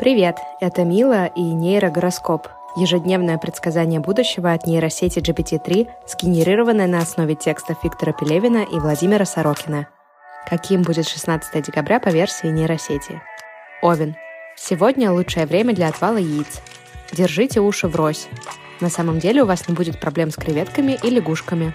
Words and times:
Привет, 0.00 0.38
это 0.62 0.84
Мила 0.84 1.26
и 1.26 1.42
нейрогороскоп– 1.42 2.48
ежедневное 2.76 3.36
предсказание 3.36 4.00
будущего 4.00 4.50
от 4.50 4.66
нейросети 4.66 5.18
GPT-3, 5.18 5.88
сгенерированное 6.06 6.86
на 6.86 7.00
основе 7.00 7.34
текстов 7.34 7.84
Виктора 7.84 8.14
Пелевина 8.14 8.62
и 8.62 8.78
Владимира 8.78 9.26
Сорокина. 9.26 9.88
Каким 10.48 10.80
будет 10.80 11.06
16 11.06 11.62
декабря 11.62 12.00
по 12.00 12.08
версии 12.08 12.46
нейросети? 12.46 13.20
Овен. 13.82 14.16
Сегодня 14.56 15.12
лучшее 15.12 15.44
время 15.44 15.74
для 15.74 15.88
отвала 15.88 16.16
яиц. 16.16 16.62
Держите 17.12 17.60
уши 17.60 17.86
врозь. 17.86 18.26
На 18.80 18.88
самом 18.88 19.18
деле 19.18 19.42
у 19.42 19.46
вас 19.46 19.68
не 19.68 19.74
будет 19.74 20.00
проблем 20.00 20.30
с 20.30 20.36
креветками 20.36 20.98
и 21.02 21.10
лягушками. 21.10 21.74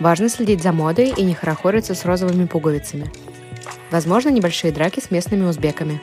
Важно 0.00 0.28
следить 0.28 0.60
за 0.60 0.72
модой 0.72 1.14
и 1.16 1.22
не 1.22 1.34
хорохориться 1.34 1.94
с 1.94 2.04
розовыми 2.04 2.46
пуговицами. 2.46 3.12
Возможно, 3.92 4.30
небольшие 4.30 4.72
драки 4.72 4.98
с 4.98 5.12
местными 5.12 5.44
узбеками. 5.44 6.00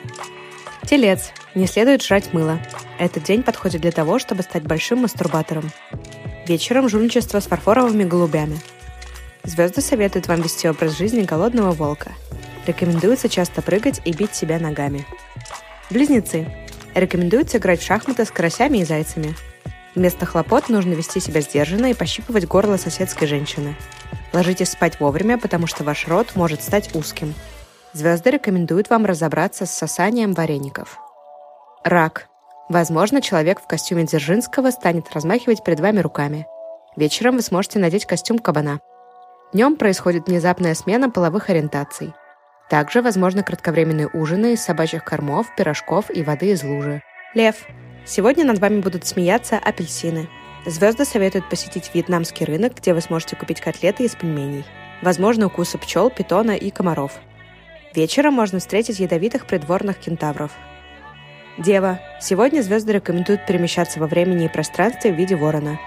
Телец. 0.85 1.31
Не 1.55 1.67
следует 1.67 2.01
жрать 2.01 2.33
мыло. 2.33 2.59
Этот 2.97 3.23
день 3.23 3.43
подходит 3.43 3.81
для 3.81 3.91
того, 3.91 4.19
чтобы 4.19 4.43
стать 4.43 4.63
большим 4.63 4.99
мастурбатором. 4.99 5.71
Вечером 6.47 6.89
жульничество 6.89 7.39
с 7.39 7.47
фарфоровыми 7.47 8.03
голубями. 8.03 8.59
Звезды 9.43 9.81
советуют 9.81 10.27
вам 10.27 10.41
вести 10.41 10.67
образ 10.67 10.97
жизни 10.97 11.21
голодного 11.21 11.71
волка. 11.71 12.11
Рекомендуется 12.67 13.29
часто 13.29 13.61
прыгать 13.61 14.01
и 14.05 14.11
бить 14.11 14.35
себя 14.35 14.59
ногами. 14.59 15.05
Близнецы. 15.89 16.47
Рекомендуется 16.93 17.57
играть 17.57 17.81
в 17.81 17.85
шахматы 17.85 18.25
с 18.25 18.31
карасями 18.31 18.79
и 18.79 18.83
зайцами. 18.83 19.35
Вместо 19.95 20.25
хлопот 20.25 20.69
нужно 20.69 20.93
вести 20.93 21.19
себя 21.19 21.41
сдержанно 21.41 21.87
и 21.87 21.93
пощипывать 21.93 22.47
горло 22.47 22.77
соседской 22.77 23.27
женщины. 23.27 23.75
Ложитесь 24.31 24.69
спать 24.69 24.99
вовремя, 24.99 25.37
потому 25.37 25.67
что 25.67 25.83
ваш 25.83 26.07
рот 26.07 26.35
может 26.35 26.63
стать 26.63 26.95
узким. 26.95 27.33
Звезды 27.93 28.31
рекомендуют 28.31 28.89
вам 28.89 29.05
разобраться 29.05 29.65
с 29.65 29.71
сосанием 29.71 30.31
вареников. 30.31 30.97
Рак. 31.83 32.27
Возможно, 32.69 33.21
человек 33.21 33.59
в 33.59 33.67
костюме 33.67 34.05
Дзержинского 34.05 34.71
станет 34.71 35.11
размахивать 35.13 35.61
перед 35.65 35.81
вами 35.81 35.99
руками. 35.99 36.47
Вечером 36.95 37.35
вы 37.35 37.41
сможете 37.41 37.79
надеть 37.79 38.05
костюм 38.05 38.39
кабана. 38.39 38.79
Днем 39.51 39.75
происходит 39.75 40.27
внезапная 40.27 40.73
смена 40.73 41.09
половых 41.09 41.49
ориентаций. 41.49 42.13
Также 42.69 43.01
возможны 43.01 43.43
кратковременные 43.43 44.07
ужины 44.07 44.53
из 44.53 44.63
собачьих 44.63 45.03
кормов, 45.03 45.47
пирожков 45.57 46.09
и 46.09 46.23
воды 46.23 46.51
из 46.51 46.63
лужи. 46.63 47.03
Лев. 47.33 47.65
Сегодня 48.05 48.45
над 48.45 48.59
вами 48.59 48.79
будут 48.79 49.05
смеяться 49.05 49.57
апельсины. 49.57 50.29
Звезды 50.65 51.03
советуют 51.03 51.49
посетить 51.49 51.91
вьетнамский 51.93 52.45
рынок, 52.45 52.75
где 52.75 52.93
вы 52.93 53.01
сможете 53.01 53.35
купить 53.35 53.59
котлеты 53.59 54.05
из 54.05 54.15
пельменей. 54.15 54.63
Возможно, 55.01 55.47
укусы 55.47 55.77
пчел, 55.77 56.09
питона 56.09 56.51
и 56.51 56.69
комаров– 56.69 57.19
Вечером 57.93 58.33
можно 58.33 58.59
встретить 58.59 58.99
ядовитых 58.99 59.45
придворных 59.45 59.97
кентавров. 59.97 60.51
Дева. 61.57 61.99
Сегодня 62.21 62.61
звезды 62.61 62.93
рекомендуют 62.93 63.45
перемещаться 63.45 63.99
во 63.99 64.07
времени 64.07 64.45
и 64.45 64.49
пространстве 64.49 65.11
в 65.11 65.15
виде 65.15 65.35
ворона. 65.35 65.77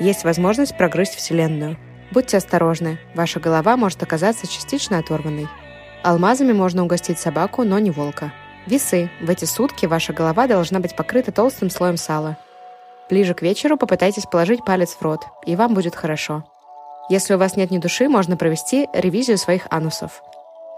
Есть 0.00 0.24
возможность 0.24 0.76
прогрызть 0.76 1.14
Вселенную. 1.14 1.76
Будьте 2.10 2.36
осторожны, 2.36 2.98
ваша 3.14 3.38
голова 3.38 3.76
может 3.76 4.02
оказаться 4.02 4.48
частично 4.48 4.98
оторванной. 4.98 5.46
Алмазами 6.02 6.52
можно 6.52 6.82
угостить 6.82 7.20
собаку, 7.20 7.62
но 7.62 7.78
не 7.78 7.92
волка. 7.92 8.32
Весы. 8.66 9.08
В 9.20 9.30
эти 9.30 9.44
сутки 9.44 9.86
ваша 9.86 10.12
голова 10.12 10.48
должна 10.48 10.80
быть 10.80 10.96
покрыта 10.96 11.30
толстым 11.30 11.70
слоем 11.70 11.96
сала. 11.96 12.36
Ближе 13.08 13.34
к 13.34 13.42
вечеру 13.42 13.76
попытайтесь 13.76 14.26
положить 14.26 14.64
палец 14.64 14.96
в 14.98 15.02
рот, 15.02 15.24
и 15.46 15.54
вам 15.54 15.74
будет 15.74 15.94
хорошо. 15.94 16.44
Если 17.08 17.34
у 17.34 17.38
вас 17.38 17.56
нет 17.56 17.70
ни 17.70 17.78
души, 17.78 18.08
можно 18.08 18.36
провести 18.36 18.88
ревизию 18.92 19.38
своих 19.38 19.66
анусов– 19.70 20.22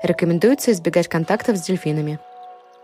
Рекомендуется 0.04 0.70
избегать 0.70 1.08
контактов 1.08 1.56
с 1.56 1.62
дельфинами. 1.62 2.18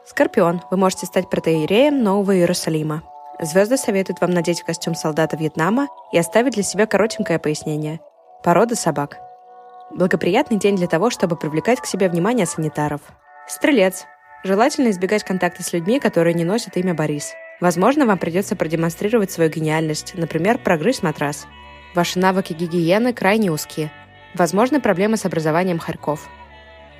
Скорпион. 0.07 0.63
Вы 0.71 0.79
можете 0.79 1.05
стать 1.05 1.29
протеереем 1.29 2.03
Нового 2.03 2.35
Иерусалима. 2.35 3.03
Звезды 3.39 3.77
советуют 3.77 4.23
вам 4.23 4.31
надеть 4.31 4.63
костюм 4.63 4.95
солдата 4.95 5.37
Вьетнама 5.37 5.89
и 6.13 6.19
оставить 6.19 6.55
для 6.55 6.63
себя 6.63 6.87
коротенькое 6.87 7.39
пояснение. 7.39 8.01
Порода 8.43 8.75
собак. 8.75 9.19
Благоприятный 9.91 10.59
день 10.59 10.77
для 10.77 10.87
того, 10.87 11.11
чтобы 11.11 11.37
привлекать 11.37 11.83
к 11.83 11.85
себе 11.85 12.09
внимание 12.09 12.47
санитаров. 12.47 13.03
Стрелец. 13.47 14.07
Желательно 14.43 14.89
избегать 14.89 15.23
контакта 15.23 15.63
с 15.63 15.75
людьми, 15.75 16.01
которые 16.01 16.33
не 16.33 16.45
носят 16.45 16.79
имя 16.79 16.95
Борис. 16.95 17.35
Возможно, 17.61 18.07
вам 18.07 18.17
придется 18.17 18.57
продемонстрировать 18.57 19.31
свою 19.31 19.51
гениальность, 19.51 20.15
например, 20.15 20.57
прогрызть 20.57 21.03
матрас. 21.03 21.47
Ваши 21.95 22.19
навыки 22.19 22.55
гигиены 22.55 23.13
крайне 23.13 23.51
узкие. 23.51 23.93
Возможны 24.33 24.81
проблемы 24.81 25.19
с 25.19 25.27
образованием 25.27 25.79
хорьков. 25.79 26.27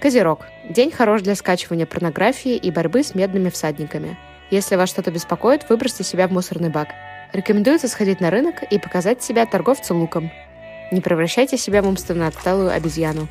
Козерог. 0.01 0.47
День 0.69 0.91
хорош 0.91 1.21
для 1.21 1.35
скачивания 1.35 1.85
порнографии 1.85 2.57
и 2.57 2.71
борьбы 2.71 3.03
с 3.03 3.15
медными 3.15 3.51
всадниками. 3.51 4.17
Если 4.51 4.77
вас 4.77 4.89
что-то 4.89 5.11
беспокоит, 5.11 5.69
выбросьте 5.69 6.05
себя 6.05 6.27
в 6.27 6.33
мусорный 6.33 6.71
бак. 6.71 6.89
Рекомендуется 7.35 7.87
сходить 7.87 8.21
на 8.21 8.31
рынок 8.31 8.63
и 8.63 8.79
показать 8.79 9.23
себя 9.23 9.45
торговцу 9.45 9.95
луком. 9.95 10.33
Не 10.91 11.03
превращайте 11.03 11.59
себя 11.59 11.83
в 11.83 11.87
умственно 11.87 12.27
отсталую 12.27 12.73
обезьяну. 12.73 13.29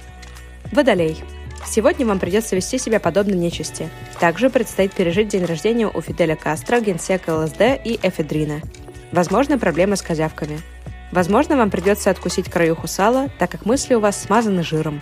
Водолей. 0.71 1.17
Сегодня 1.65 2.05
вам 2.05 2.19
придется 2.19 2.55
вести 2.55 2.77
себя 2.77 2.99
подобно 2.99 3.33
нечисти. 3.33 3.89
Также 4.19 4.51
предстоит 4.51 4.93
пережить 4.93 5.27
день 5.27 5.45
рождения 5.45 5.87
у 5.87 6.01
Фиделя 6.01 6.35
Кастро, 6.35 6.79
генсека 6.79 7.31
ЛСД 7.31 7.61
и 7.83 7.99
эфедрина. 8.01 8.61
Возможно, 9.11 9.57
проблемы 9.57 9.95
с 9.95 10.03
козявками. 10.03 10.59
Возможно, 11.11 11.57
вам 11.57 11.71
придется 11.71 12.11
откусить 12.11 12.49
краюху 12.49 12.87
сала, 12.87 13.29
так 13.39 13.49
как 13.49 13.65
мысли 13.65 13.95
у 13.95 13.99
вас 13.99 14.21
смазаны 14.21 14.63
жиром. 14.63 15.01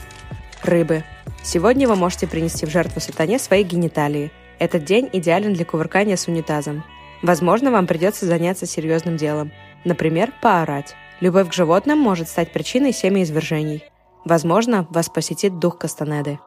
Рыбы. 0.63 1.03
Сегодня 1.47 1.87
вы 1.87 1.95
можете 1.95 2.27
принести 2.27 2.65
в 2.65 2.69
жертву 2.69 2.99
сатане 2.99 3.39
свои 3.39 3.63
гениталии. 3.63 4.33
Этот 4.59 4.83
день 4.83 5.09
идеален 5.13 5.53
для 5.53 5.63
кувыркания 5.63 6.17
с 6.17 6.27
унитазом. 6.27 6.83
Возможно, 7.21 7.71
вам 7.71 7.87
придется 7.87 8.25
заняться 8.25 8.65
серьезным 8.65 9.15
делом. 9.15 9.53
Например, 9.85 10.33
поорать. 10.41 10.93
Любовь 11.21 11.47
к 11.47 11.53
животным 11.53 11.99
может 11.99 12.27
стать 12.27 12.51
причиной 12.51 12.91
семяизвержений. 12.91 13.85
Возможно, 14.25 14.87
вас 14.89 15.07
посетит 15.07 15.57
дух 15.57 15.77
Кастанеды. 15.77 16.37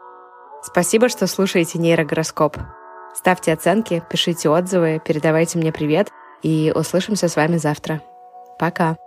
Спасибо, 0.63 1.09
что 1.09 1.27
слушаете 1.27 1.79
нейрогороскоп. 1.79 2.59
Ставьте 3.15 3.55
оценки, 3.55 4.03
пишите 4.11 4.51
отзывы, 4.51 5.01
передавайте 5.03 5.57
мне 5.57 5.73
привет 5.73 6.11
и 6.43 6.75
услышимся 6.77 7.29
с 7.29 7.37
вами 7.37 7.57
завтра. 7.57 8.03
Пока! 8.59 8.99